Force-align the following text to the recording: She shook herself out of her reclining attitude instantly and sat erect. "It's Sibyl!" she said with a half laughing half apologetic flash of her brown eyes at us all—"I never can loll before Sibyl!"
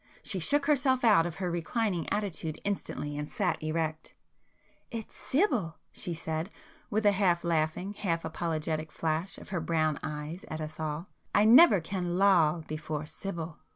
She 0.23 0.39
shook 0.39 0.65
herself 0.65 1.03
out 1.03 1.27
of 1.27 1.35
her 1.35 1.51
reclining 1.51 2.09
attitude 2.11 2.59
instantly 2.65 3.15
and 3.19 3.29
sat 3.29 3.61
erect. 3.61 4.15
"It's 4.89 5.15
Sibyl!" 5.15 5.75
she 5.91 6.15
said 6.15 6.49
with 6.89 7.05
a 7.05 7.11
half 7.11 7.43
laughing 7.43 7.93
half 7.93 8.25
apologetic 8.25 8.91
flash 8.91 9.37
of 9.37 9.49
her 9.49 9.61
brown 9.61 9.99
eyes 10.01 10.43
at 10.47 10.59
us 10.59 10.79
all—"I 10.79 11.45
never 11.45 11.79
can 11.79 12.17
loll 12.17 12.61
before 12.65 13.05
Sibyl!" 13.05 13.59